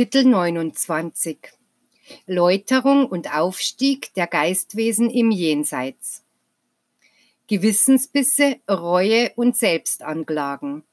[0.00, 1.36] Kapitel 29
[2.26, 6.24] Läuterung und Aufstieg der Geistwesen im Jenseits.
[7.48, 10.84] Gewissensbisse, Reue und Selbstanklagen.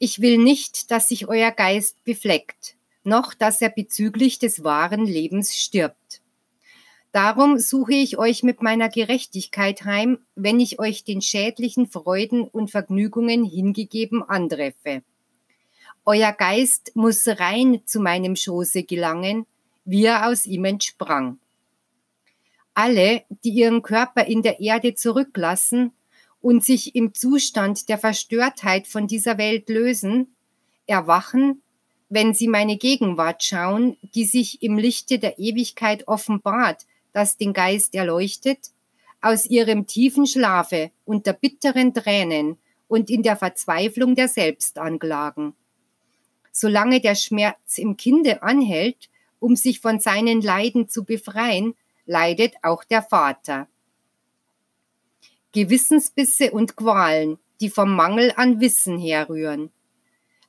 [0.00, 5.54] Ich will nicht, dass sich euer Geist befleckt, noch dass er bezüglich des wahren Lebens
[5.54, 6.22] stirbt.
[7.12, 12.72] Darum suche ich euch mit meiner Gerechtigkeit heim, wenn ich euch den schädlichen Freuden und
[12.72, 15.04] Vergnügungen hingegeben antreffe
[16.06, 19.44] euer Geist muss rein zu meinem Schoße gelangen,
[19.84, 21.38] wie er aus ihm entsprang.
[22.74, 25.92] Alle, die ihren Körper in der Erde zurücklassen
[26.40, 30.36] und sich im Zustand der Verstörtheit von dieser Welt lösen,
[30.86, 31.62] erwachen,
[32.08, 37.96] wenn sie meine Gegenwart schauen, die sich im Lichte der Ewigkeit offenbart, das den Geist
[37.96, 38.70] erleuchtet,
[39.20, 45.54] aus ihrem tiefen Schlafe unter bitteren Tränen und in der Verzweiflung der Selbstanklagen
[46.58, 51.74] solange der Schmerz im Kinde anhält, um sich von seinen Leiden zu befreien,
[52.06, 53.68] leidet auch der Vater.
[55.52, 59.68] Gewissensbisse und Qualen, die vom Mangel an Wissen herrühren.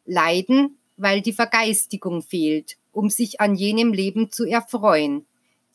[0.06, 5.26] Leiden, weil die Vergeistigung fehlt, um sich an jenem Leben zu erfreuen.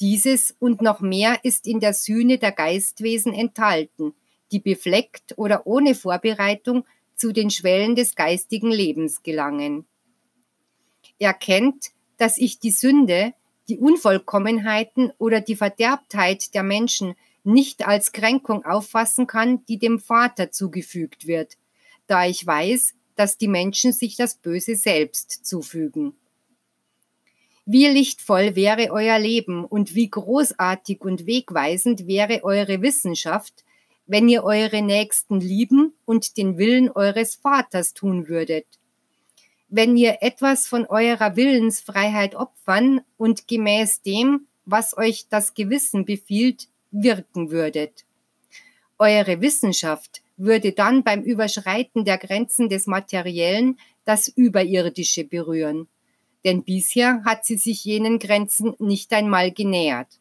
[0.01, 4.15] Dieses und noch mehr ist in der Sühne der Geistwesen enthalten,
[4.51, 9.85] die befleckt oder ohne Vorbereitung zu den Schwellen des geistigen Lebens gelangen
[11.23, 13.33] erkennt, dass ich die Sünde,
[13.69, 20.51] die Unvollkommenheiten oder die Verderbtheit der Menschen nicht als Kränkung auffassen kann, die dem Vater
[20.51, 21.57] zugefügt wird,
[22.07, 26.15] da ich weiß, dass die Menschen sich das Böse selbst zufügen.
[27.65, 33.65] Wie lichtvoll wäre euer Leben und wie großartig und wegweisend wäre eure Wissenschaft,
[34.07, 38.67] wenn ihr eure Nächsten lieben und den Willen eures Vaters tun würdet
[39.73, 46.69] wenn ihr etwas von eurer Willensfreiheit opfern und gemäß dem, was euch das Gewissen befiehlt,
[46.91, 48.05] wirken würdet.
[48.99, 55.89] Eure Wissenschaft würde dann beim Überschreiten der Grenzen des Materiellen das Überirdische berühren,
[56.45, 60.21] denn bisher hat sie sich jenen Grenzen nicht einmal genähert.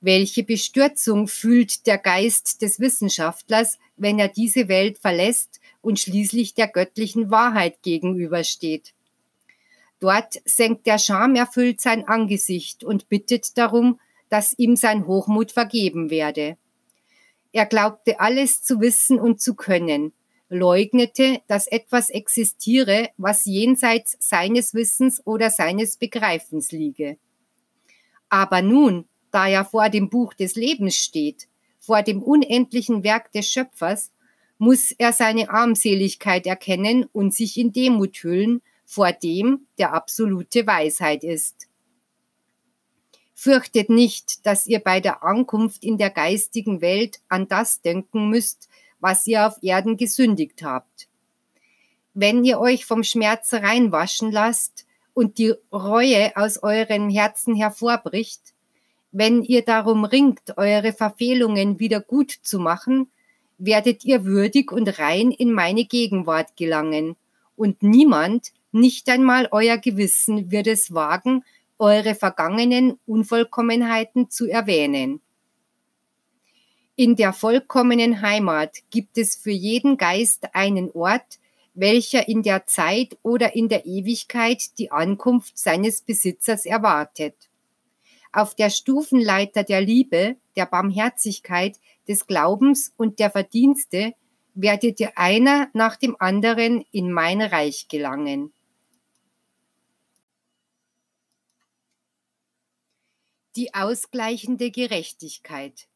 [0.00, 6.68] Welche Bestürzung fühlt der Geist des Wissenschaftlers, wenn er diese Welt verlässt und schließlich der
[6.68, 8.92] göttlichen Wahrheit gegenübersteht.
[9.98, 13.98] Dort senkt der Scham erfüllt sein Angesicht und bittet darum,
[14.28, 16.58] dass ihm sein Hochmut vergeben werde.
[17.52, 20.12] Er glaubte alles zu wissen und zu können,
[20.50, 27.16] leugnete, dass etwas existiere, was jenseits seines Wissens oder seines Begreifens liege.
[28.28, 29.06] Aber nun,
[29.36, 31.46] da er vor dem Buch des Lebens steht,
[31.78, 34.10] vor dem unendlichen Werk des Schöpfers,
[34.56, 41.22] muss er seine Armseligkeit erkennen und sich in Demut hüllen vor dem, der absolute Weisheit
[41.22, 41.68] ist.
[43.34, 48.70] Fürchtet nicht, dass ihr bei der Ankunft in der geistigen Welt an das denken müsst,
[49.00, 51.08] was ihr auf Erden gesündigt habt.
[52.14, 58.55] Wenn ihr euch vom Schmerz reinwaschen lasst und die Reue aus euren Herzen hervorbricht,
[59.18, 63.10] wenn ihr darum ringt, eure Verfehlungen wieder gut zu machen,
[63.56, 67.16] werdet ihr würdig und rein in meine Gegenwart gelangen,
[67.56, 71.44] und niemand, nicht einmal euer Gewissen, wird es wagen,
[71.78, 75.22] eure vergangenen Unvollkommenheiten zu erwähnen.
[76.94, 81.38] In der vollkommenen Heimat gibt es für jeden Geist einen Ort,
[81.72, 87.34] welcher in der Zeit oder in der Ewigkeit die Ankunft seines Besitzers erwartet.
[88.36, 94.12] Auf der Stufenleiter der Liebe, der Barmherzigkeit, des Glaubens und der Verdienste
[94.52, 98.52] werdet ihr einer nach dem anderen in mein Reich gelangen.
[103.56, 105.88] Die ausgleichende Gerechtigkeit.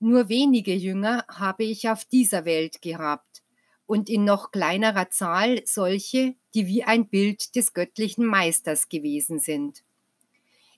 [0.00, 3.42] Nur wenige Jünger habe ich auf dieser Welt gehabt
[3.86, 9.84] und in noch kleinerer Zahl solche, die wie ein Bild des göttlichen Meisters gewesen sind.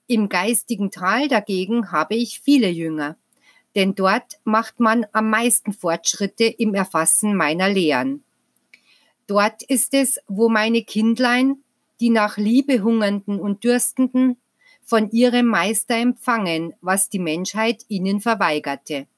[0.08, 3.16] Im geistigen Tal dagegen habe ich viele Jünger,
[3.74, 8.22] denn dort macht man am meisten Fortschritte im Erfassen meiner Lehren.
[9.26, 11.56] Dort ist es, wo meine Kindlein,
[11.98, 14.36] die nach Liebe hungernden und dürstenden,
[14.82, 19.08] von ihrem Meister empfangen, was die Menschheit ihnen verweigerte.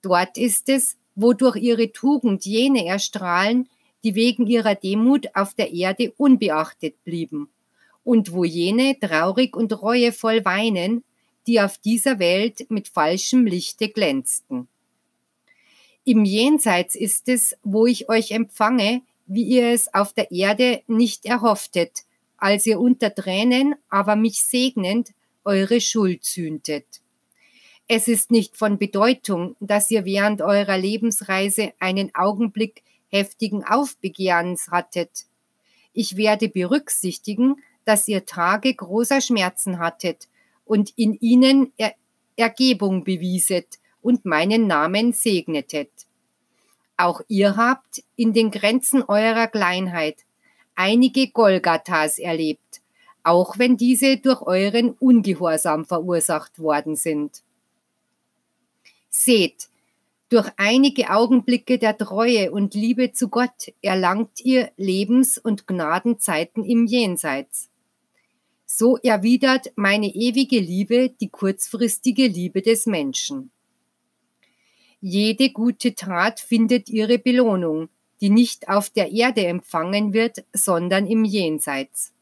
[0.00, 3.68] Dort ist es, wo durch ihre Tugend jene erstrahlen,
[4.02, 7.50] die wegen ihrer Demut auf der Erde unbeachtet blieben,
[8.04, 11.04] und wo jene traurig und reuevoll weinen,
[11.46, 14.68] die auf dieser Welt mit falschem Lichte glänzten.
[16.04, 21.24] Im Jenseits ist es, wo ich euch empfange, wie ihr es auf der Erde nicht
[21.26, 22.00] erhofftet,
[22.36, 25.10] als ihr unter Tränen, aber mich segnend,
[25.44, 26.86] eure Schuld sühntet.
[27.86, 35.26] Es ist nicht von Bedeutung, dass ihr während eurer Lebensreise einen Augenblick heftigen Aufbegehrens hattet.
[35.92, 37.56] Ich werde berücksichtigen,
[37.90, 40.28] dass ihr Tage großer Schmerzen hattet
[40.64, 41.92] und in ihnen er
[42.36, 45.90] Ergebung bewieset und meinen Namen segnetet.
[46.96, 50.18] Auch ihr habt in den Grenzen eurer Kleinheit
[50.76, 52.80] einige Golgathas erlebt,
[53.24, 57.42] auch wenn diese durch euren Ungehorsam verursacht worden sind.
[59.08, 59.68] Seht,
[60.28, 66.86] durch einige Augenblicke der Treue und Liebe zu Gott erlangt ihr Lebens- und Gnadenzeiten im
[66.86, 67.69] Jenseits.
[68.72, 73.50] So erwidert meine ewige Liebe die kurzfristige Liebe des Menschen.
[75.00, 77.88] Jede gute Tat findet ihre Belohnung,
[78.20, 82.12] die nicht auf der Erde empfangen wird, sondern im Jenseits.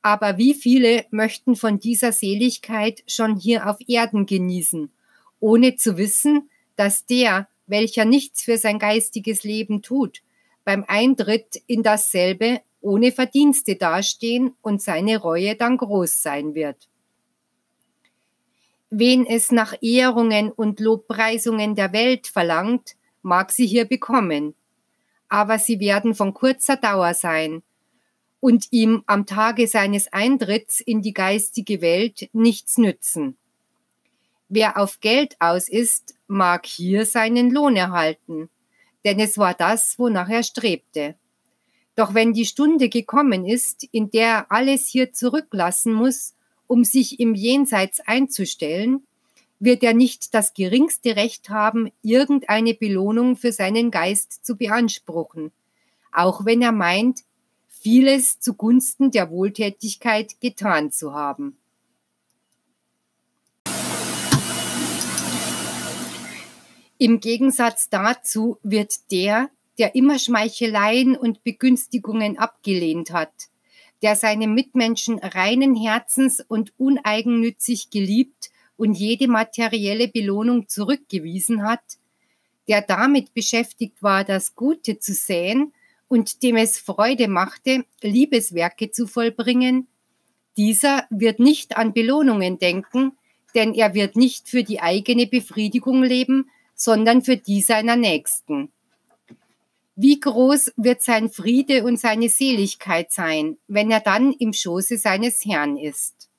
[0.00, 4.90] Aber wie viele möchten von dieser Seligkeit schon hier auf Erden genießen,
[5.40, 10.22] ohne zu wissen, dass der, welcher nichts für sein geistiges Leben tut,
[10.64, 16.88] beim Eintritt in dasselbe ohne Verdienste dastehen und seine Reue dann groß sein wird.
[18.90, 24.54] Wen es nach Ehrungen und Lobpreisungen der Welt verlangt, mag sie hier bekommen,
[25.28, 27.62] aber sie werden von kurzer Dauer sein
[28.40, 33.36] und ihm am Tage seines Eintritts in die geistige Welt nichts nützen.
[34.48, 38.50] Wer auf Geld aus ist, mag hier seinen Lohn erhalten,
[39.04, 41.14] denn es war das, wonach er strebte.
[42.00, 46.32] Doch wenn die Stunde gekommen ist, in der er alles hier zurücklassen muss,
[46.66, 49.06] um sich im Jenseits einzustellen,
[49.58, 55.52] wird er nicht das geringste Recht haben, irgendeine Belohnung für seinen Geist zu beanspruchen,
[56.10, 57.20] auch wenn er meint,
[57.68, 61.58] vieles zugunsten der Wohltätigkeit getan zu haben.
[66.96, 69.50] Im Gegensatz dazu wird der,
[69.80, 73.32] der immer Schmeicheleien und Begünstigungen abgelehnt hat,
[74.02, 81.80] der seine Mitmenschen reinen Herzens und uneigennützig geliebt und jede materielle Belohnung zurückgewiesen hat,
[82.68, 85.72] der damit beschäftigt war, das Gute zu säen
[86.08, 89.88] und dem es Freude machte, Liebeswerke zu vollbringen,
[90.58, 93.12] dieser wird nicht an Belohnungen denken,
[93.54, 98.70] denn er wird nicht für die eigene Befriedigung leben, sondern für die seiner Nächsten.
[100.02, 105.44] Wie groß wird sein Friede und seine Seligkeit sein, wenn er dann im Schoße seines
[105.44, 106.30] Herrn ist?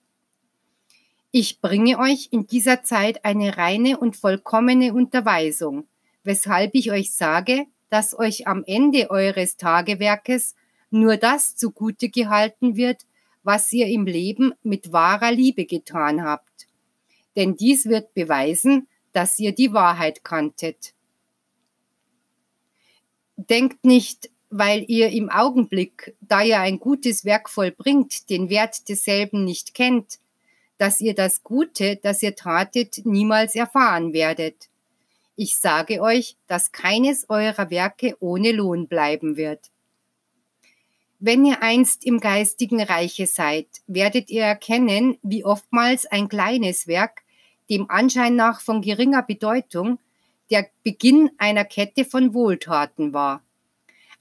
[1.29, 5.85] Ich bringe euch in dieser Zeit eine reine und vollkommene Unterweisung,
[6.23, 10.55] weshalb ich euch sage, dass euch am Ende eures Tagewerkes
[10.89, 13.05] nur das zugute gehalten wird,
[13.43, 16.65] was ihr im Leben mit wahrer Liebe getan habt.
[17.35, 20.95] Denn dies wird beweisen, dass ihr die Wahrheit kanntet.
[23.49, 29.45] Denkt nicht, weil ihr im Augenblick, da ihr ein gutes Werk vollbringt, den Wert desselben
[29.45, 30.19] nicht kennt,
[30.77, 34.67] dass ihr das Gute, das ihr tatet, niemals erfahren werdet.
[35.35, 39.71] Ich sage euch, dass keines eurer Werke ohne Lohn bleiben wird.
[41.19, 47.21] Wenn ihr einst im geistigen Reiche seid, werdet ihr erkennen, wie oftmals ein kleines Werk,
[47.69, 49.99] dem Anschein nach von geringer Bedeutung,
[50.51, 53.43] der Beginn einer Kette von Wohltaten war.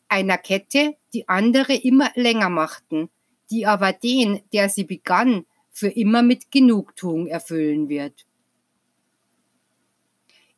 [0.09, 3.11] Einer Kette, die andere immer länger machten,
[3.51, 8.27] die aber den, der sie begann, für immer mit Genugtuung erfüllen wird.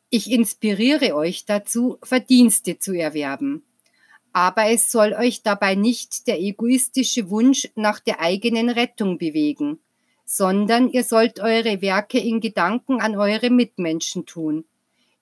[0.09, 3.63] Ich inspiriere euch dazu, Verdienste zu erwerben.
[4.31, 9.79] Aber es soll euch dabei nicht der egoistische Wunsch nach der eigenen Rettung bewegen,
[10.25, 14.65] sondern ihr sollt eure Werke in Gedanken an eure Mitmenschen tun,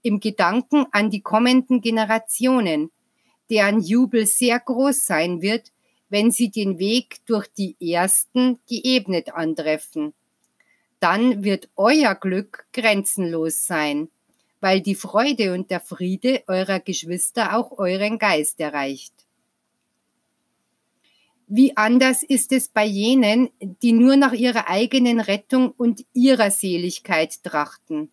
[0.03, 2.91] im Gedanken an die kommenden Generationen,
[3.49, 5.71] deren Jubel sehr groß sein wird,
[6.09, 10.13] wenn sie den Weg durch die Ersten geebnet antreffen.
[10.99, 14.09] Dann wird euer Glück grenzenlos sein,
[14.59, 19.13] weil die Freude und der Friede eurer Geschwister auch euren Geist erreicht.
[21.47, 27.43] Wie anders ist es bei jenen, die nur nach ihrer eigenen Rettung und ihrer Seligkeit
[27.43, 28.09] trachten.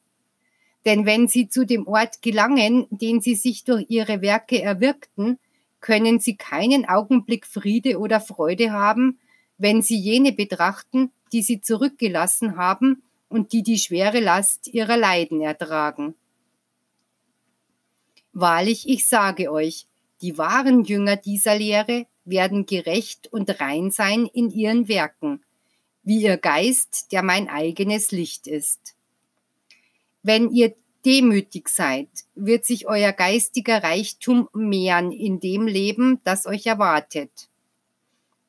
[0.88, 5.38] Denn wenn sie zu dem Ort gelangen, den sie sich durch ihre Werke erwirkten,
[5.80, 9.18] können sie keinen Augenblick Friede oder Freude haben,
[9.59, 15.42] wenn sie jene betrachten, die sie zurückgelassen haben und die die schwere Last ihrer Leiden
[15.42, 16.14] ertragen.
[18.33, 19.87] Wahrlich, ich sage euch,
[20.23, 25.45] Die wahren Jünger dieser Lehre werden gerecht und rein sein in ihren Werken,
[26.02, 28.95] wie ihr Geist, der mein eigenes Licht ist.
[30.23, 36.67] Wenn ihr demütig seid, wird sich euer geistiger Reichtum mehren in dem Leben, das euch
[36.67, 37.49] erwartet.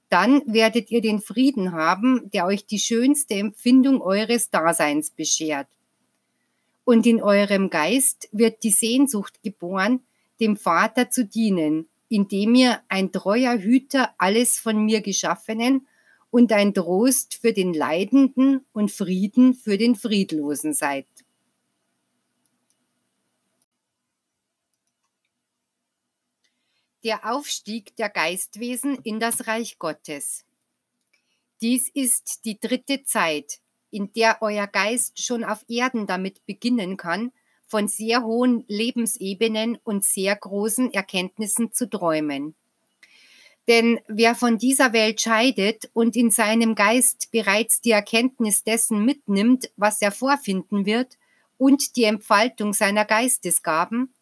[0.10, 5.68] Dann werdet ihr den Frieden haben, der euch die schönste Empfindung eures Daseins beschert.
[6.84, 10.02] Und in eurem Geist wird die Sehnsucht geboren,
[10.40, 15.88] dem Vater zu dienen, indem ihr ein treuer Hüter alles von mir Geschaffenen
[16.32, 21.06] und ein Trost für den Leidenden und Frieden für den Friedlosen seid.
[27.06, 30.44] Der Aufstieg der Geistwesen in das Reich Gottes.
[31.62, 37.32] Dies ist die dritte Zeit, in der euer Geist schon auf Erden damit beginnen kann,
[37.68, 42.56] von sehr hohen Lebensebenen und sehr großen Erkenntnissen zu träumen.
[43.70, 49.72] Denn wer von dieser Welt scheidet und in seinem Geist bereits die Erkenntnis dessen mitnimmt,
[49.78, 51.18] was er vorfinden wird,
[51.58, 54.14] und die Entfaltung seiner Geistesgaben,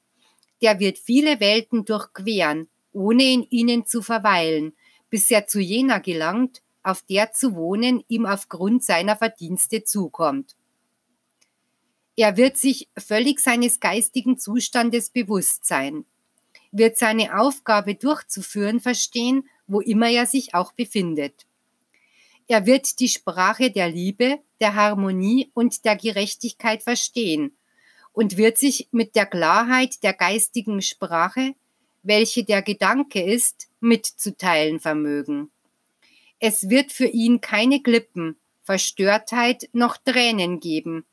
[0.61, 4.73] der wird viele Welten durchqueren, ohne in ihnen zu verweilen,
[5.09, 10.55] bis er zu jener gelangt, auf der zu wohnen ihm aufgrund seiner Verdienste zukommt.
[12.15, 16.05] Er wird sich völlig seines geistigen Zustandes bewusst sein,
[16.71, 21.45] wird seine Aufgabe durchzuführen verstehen, wo immer er sich auch befindet.
[22.47, 27.56] Er wird die Sprache der Liebe, der Harmonie und der Gerechtigkeit verstehen
[28.17, 31.53] und wird sich mit der Klarheit der geistigen Sprache,
[32.01, 35.51] welche der Gedanke ist, mitzuteilen vermögen.
[36.39, 41.05] Es wird für ihn keine Klippen, Verstörtheit noch Tränen geben,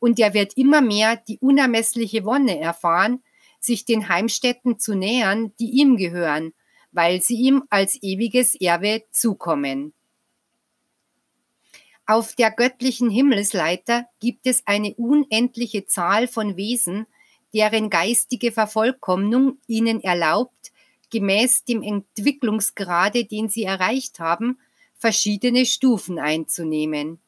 [0.00, 3.22] und er wird immer mehr die unermessliche Wonne erfahren,
[3.60, 6.54] sich den Heimstätten zu nähern, die ihm gehören,
[6.90, 9.94] weil sie ihm als ewiges Erbe zukommen.
[12.10, 17.06] Auf der göttlichen Himmelsleiter gibt es eine unendliche Zahl von Wesen,
[17.52, 20.72] deren geistige Vervollkommnung ihnen erlaubt,
[21.10, 24.58] gemäß dem Entwicklungsgrade, den sie erreicht haben,
[24.96, 27.18] verschiedene Stufen einzunehmen.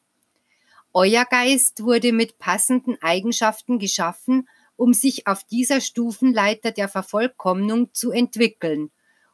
[0.95, 8.13] Euer Geist wurde mit passenden Eigenschaften geschaffen, um sich auf dieser Stufenleiter der Vervollkommnung zu
[8.13, 8.91] entwickeln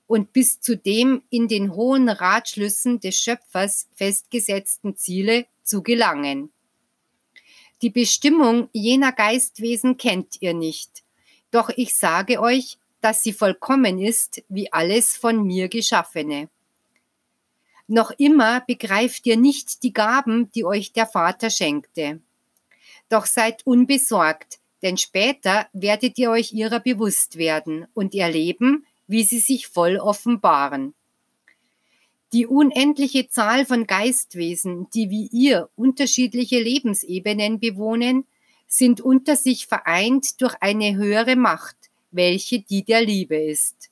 [0.06, 6.52] und bis zu dem in den hohen Ratschlüssen des Schöpfers festgesetzten Ziele zu gelangen.
[7.82, 11.02] Die Bestimmung jener Geistwesen kennt ihr nicht,
[11.50, 16.48] doch ich sage euch, dass sie vollkommen ist wie alles von mir geschaffene.
[17.88, 22.20] Noch immer begreift ihr nicht die Gaben, die euch der Vater schenkte.
[23.08, 29.38] Doch seid unbesorgt, denn später werdet ihr euch ihrer bewusst werden und erleben, wie sie
[29.38, 30.94] sich voll offenbaren.
[32.32, 38.26] Die unendliche Zahl von Geistwesen, die wie ihr unterschiedliche Lebensebenen bewohnen,
[38.66, 41.76] sind unter sich vereint durch eine höhere Macht,
[42.10, 43.90] welche die der Liebe ist.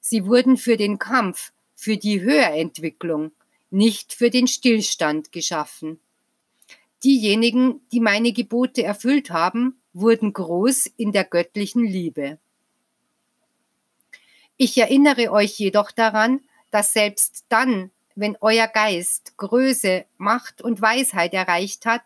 [0.00, 3.32] Sie wurden für den Kampf, für die Höherentwicklung,
[3.70, 6.00] nicht für den Stillstand geschaffen.
[7.02, 12.38] Diejenigen, die meine Gebote erfüllt haben, wurden groß in der göttlichen Liebe.
[14.56, 21.34] Ich erinnere euch jedoch daran, dass selbst dann, wenn euer Geist Größe, Macht und Weisheit
[21.34, 22.02] erreicht hat,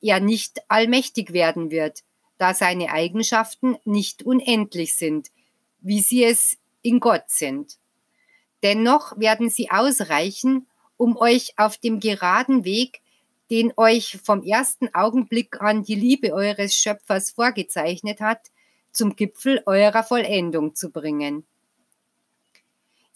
[0.00, 2.02] er nicht allmächtig werden wird,
[2.38, 5.28] da seine Eigenschaften nicht unendlich sind,
[5.80, 7.76] wie sie es in Gott sind.
[8.62, 10.66] Dennoch werden sie ausreichen,
[10.96, 13.00] um euch auf dem geraden Weg,
[13.50, 18.50] den euch vom ersten Augenblick an die Liebe eures Schöpfers vorgezeichnet hat,
[18.92, 21.44] zum Gipfel eurer Vollendung zu bringen.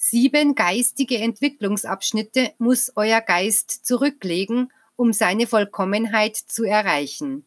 [0.06, 7.46] Sieben geistige Entwicklungsabschnitte muss euer Geist zurücklegen, um seine Vollkommenheit zu erreichen.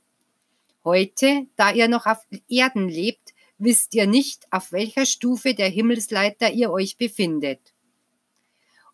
[0.83, 2.17] Heute, da ihr noch auf
[2.49, 7.59] Erden lebt, wisst ihr nicht, auf welcher Stufe der Himmelsleiter ihr euch befindet.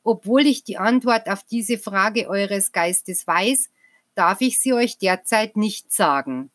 [0.03, 3.69] Obwohl ich die Antwort auf diese Frage eures Geistes weiß,
[4.13, 6.51] darf ich sie euch derzeit nicht sagen.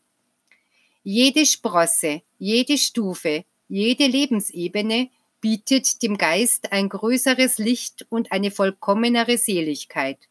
[1.04, 5.08] Jede Sprosse, jede Stufe, jede Lebensebene
[5.40, 10.28] bietet dem Geist ein größeres Licht und eine vollkommenere Seligkeit.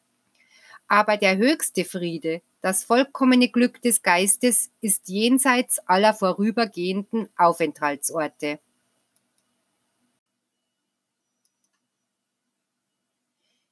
[0.87, 8.59] Aber der höchste Friede, das vollkommene Glück des Geistes ist jenseits aller vorübergehenden Aufenthaltsorte.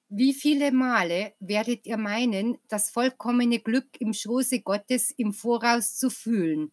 [0.09, 6.09] Wie viele Male werdet ihr meinen, das vollkommene Glück im Schoße Gottes im Voraus zu
[6.09, 6.71] fühlen?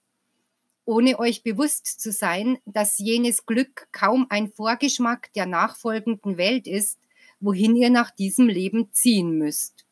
[0.85, 6.99] Ohne euch bewusst zu sein, dass jenes Glück kaum ein Vorgeschmack der nachfolgenden Welt ist,
[7.41, 9.85] wohin ihr nach diesem Leben ziehen müsst.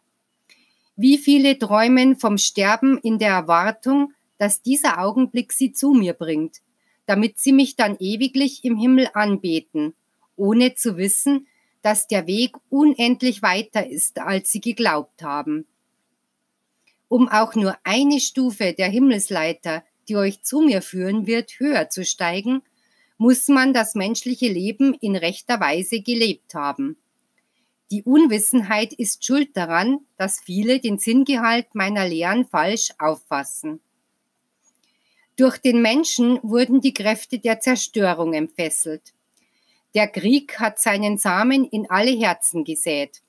[0.97, 6.59] Wie viele träumen vom Sterben in der Erwartung, dass dieser Augenblick sie zu mir bringt,
[7.07, 9.95] damit sie mich dann ewiglich im Himmel anbeten,
[10.37, 11.47] ohne zu wissen,
[11.83, 15.67] dass der Weg unendlich weiter ist, als sie geglaubt haben.
[17.09, 22.05] Um auch nur eine Stufe der Himmelsleiter, die euch zu mir führen wird, höher zu
[22.05, 22.63] steigen,
[23.19, 26.97] muss man das menschliche Leben in rechter Weise gelebt haben.
[27.91, 33.81] Die Unwissenheit ist schuld daran, dass viele den Sinngehalt meiner Lehren falsch auffassen.
[35.37, 39.13] Durch den Menschen wurden die Kräfte der Zerstörung entfesselt.
[39.95, 43.23] Der Krieg hat seinen Samen in alle Herzen gesät.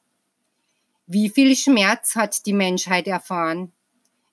[1.07, 3.71] Wie viel Schmerz hat die Menschheit erfahren?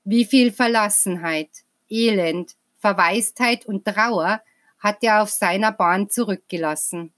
[0.05, 4.41] Wie viel Verlassenheit, Elend, Verwaistheit und Trauer
[4.79, 7.13] hat er auf seiner Bahn zurückgelassen?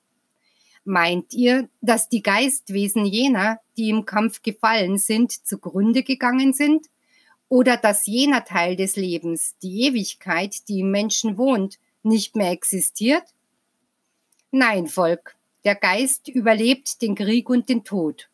[0.85, 6.87] Meint ihr, dass die Geistwesen jener, die im Kampf gefallen sind, zugrunde gegangen sind?
[7.49, 13.25] Oder dass jener Teil des Lebens, die Ewigkeit, die im Menschen wohnt, nicht mehr existiert?
[14.51, 18.31] Nein, Volk, der Geist überlebt den Krieg und den Tod.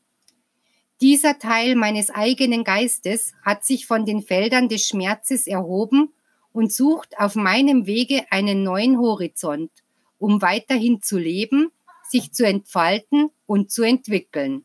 [1.00, 6.12] Dieser Teil meines eigenen Geistes hat sich von den Feldern des Schmerzes erhoben
[6.56, 9.70] und sucht auf meinem Wege einen neuen Horizont,
[10.18, 11.70] um weiterhin zu leben
[12.08, 14.64] sich zu entfalten und zu entwickeln.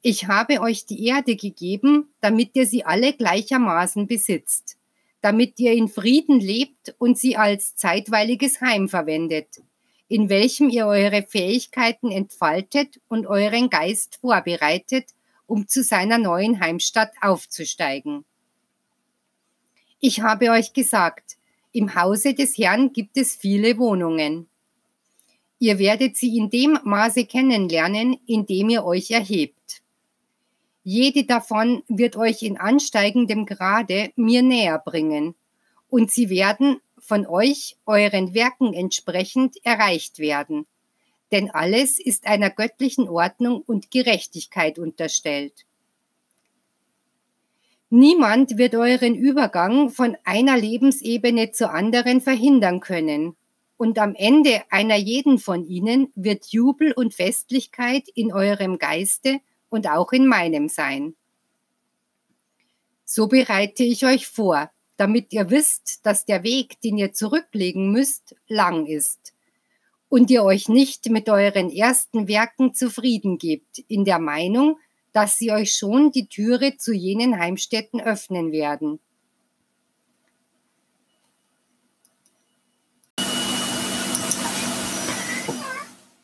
[0.00, 4.76] Ich habe euch die Erde gegeben, damit ihr sie alle gleichermaßen besitzt,
[5.22, 9.62] damit ihr in Frieden lebt und sie als zeitweiliges Heim verwendet,
[10.06, 15.06] in welchem ihr eure Fähigkeiten entfaltet und euren Geist vorbereitet,
[15.46, 18.24] um zu seiner neuen Heimstatt aufzusteigen.
[20.00, 21.36] Ich habe euch gesagt,
[21.72, 24.48] im Hause des Herrn gibt es viele Wohnungen.
[25.58, 29.82] Ihr werdet sie in dem Maße kennenlernen, in dem ihr euch erhebt.
[30.84, 35.34] Jede davon wird euch in ansteigendem Grade mir näher bringen,
[35.90, 40.66] und sie werden von euch euren Werken entsprechend erreicht werden.
[41.32, 45.66] Denn alles ist einer göttlichen Ordnung und Gerechtigkeit unterstellt.
[47.90, 53.34] Niemand wird euren Übergang von einer Lebensebene zur anderen verhindern können,
[53.78, 59.38] und am Ende einer jeden von ihnen wird Jubel und Festlichkeit in eurem Geiste
[59.70, 61.14] und auch in meinem sein.
[63.04, 68.34] So bereite ich euch vor, damit ihr wisst, dass der Weg, den ihr zurücklegen müsst,
[68.48, 69.32] lang ist
[70.08, 74.78] und ihr euch nicht mit euren ersten Werken zufrieden gebt, in der Meinung,
[75.18, 79.00] dass sie euch schon die Türe zu jenen Heimstätten öffnen werden.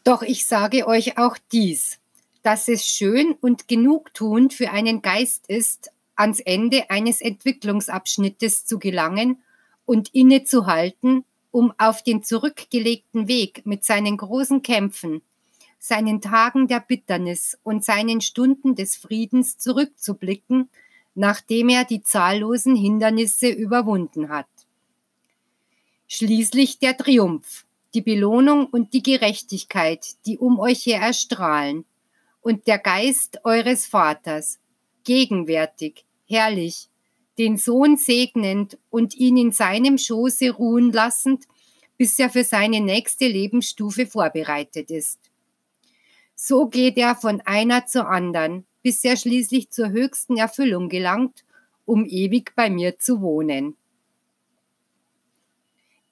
[0.05, 1.99] Doch ich sage euch auch dies,
[2.45, 9.43] dass es schön und genugtuend für einen Geist ist, ans Ende eines Entwicklungsabschnittes zu gelangen
[9.87, 15.21] und innezuhalten, um auf den zurückgelegten Weg mit seinen großen Kämpfen,
[15.87, 20.71] seinen Tagen der Bitternis und seinen Stunden des Friedens zurückzublicken,
[21.15, 24.47] nachdem er die zahllosen Hindernisse überwunden hat.
[26.09, 31.85] Schließlich der Triumph, die Belohnung und die Gerechtigkeit, die um euch her erstrahlen,
[32.41, 34.61] und der Geist eures Vaters,
[35.05, 36.89] gegenwärtig, herrlich,
[37.37, 41.45] den Sohn segnend und ihn in seinem Schoße ruhen lassend,
[41.99, 45.19] bis er für seine nächste Lebensstufe vorbereitet ist.
[46.35, 51.45] So geht er von einer zur anderen, bis er schließlich zur höchsten Erfüllung gelangt,
[51.85, 53.77] um ewig bei mir zu wohnen.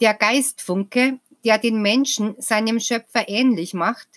[0.00, 4.08] Der Geistfunke, der den Menschen seinem Schöpfer ähnlich macht,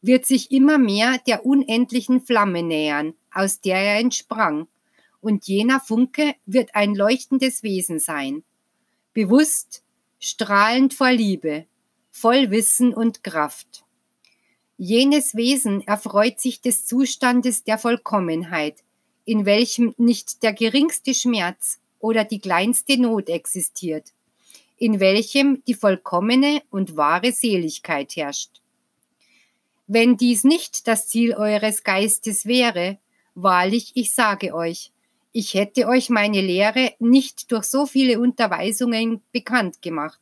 [0.00, 4.68] wird sich immer mehr der unendlichen Flamme nähern, aus der er entsprang,
[5.20, 8.44] und jener Funke wird ein leuchtendes Wesen sein,
[9.12, 9.82] bewusst,
[10.20, 11.66] strahlend vor Liebe,
[12.10, 13.84] voll Wissen und Kraft.
[14.80, 18.84] Jenes Wesen erfreut sich des Zustandes der Vollkommenheit,
[19.24, 24.12] in welchem nicht der geringste Schmerz oder die kleinste Not existiert,
[24.76, 28.60] in welchem die vollkommene und wahre Seligkeit herrscht.
[29.88, 32.98] Wenn dies nicht das Ziel eures Geistes wäre,
[33.34, 34.92] wahrlich, ich sage euch,
[35.32, 40.20] ich hätte euch meine Lehre nicht durch so viele Unterweisungen bekannt gemacht,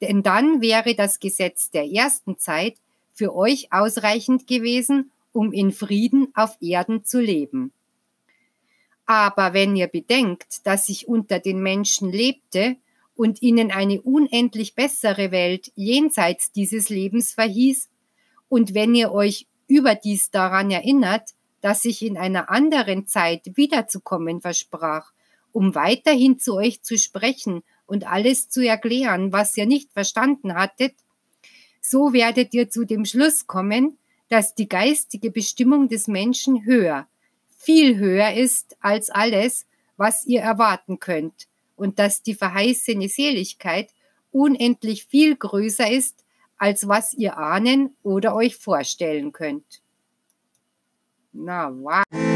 [0.00, 2.76] denn dann wäre das Gesetz der ersten Zeit
[3.12, 7.72] für euch ausreichend gewesen, um in Frieden auf Erden zu leben.
[9.06, 12.76] Aber wenn ihr bedenkt, dass ich unter den Menschen lebte
[13.16, 17.88] und ihnen eine unendlich bessere Welt jenseits dieses Lebens verhieß,
[18.48, 21.30] und wenn ihr euch überdies daran erinnert,
[21.62, 25.12] dass ich in einer anderen Zeit wiederzukommen versprach,
[25.52, 30.94] um weiterhin zu euch zu sprechen und alles zu erklären, was ihr nicht verstanden hattet,
[31.82, 37.06] so werdet ihr zu dem Schluss kommen, dass die geistige Bestimmung des Menschen höher,
[37.58, 39.66] viel höher ist als alles,
[39.98, 43.90] was ihr erwarten könnt, und dass die verheißene Seligkeit
[44.30, 46.24] unendlich viel größer ist,
[46.56, 49.82] als was ihr ahnen oder euch vorstellen könnt.
[51.32, 52.31] Na, wow.